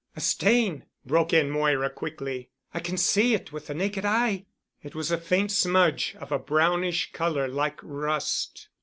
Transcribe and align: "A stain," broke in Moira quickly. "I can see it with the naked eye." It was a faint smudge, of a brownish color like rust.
"A 0.15 0.19
stain," 0.19 0.85
broke 1.05 1.31
in 1.31 1.51
Moira 1.51 1.87
quickly. 1.91 2.49
"I 2.73 2.79
can 2.79 2.97
see 2.97 3.35
it 3.35 3.51
with 3.53 3.67
the 3.67 3.75
naked 3.75 4.03
eye." 4.03 4.47
It 4.81 4.95
was 4.95 5.11
a 5.11 5.17
faint 5.19 5.51
smudge, 5.51 6.15
of 6.19 6.31
a 6.31 6.39
brownish 6.39 7.11
color 7.11 7.47
like 7.47 7.79
rust. 7.83 8.69